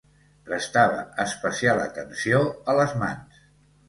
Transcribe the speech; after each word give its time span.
Prestava 0.45 1.03
especial 1.23 1.81
atenció 1.83 2.39
a 2.73 2.75
les 2.81 2.97
mans. 3.03 3.45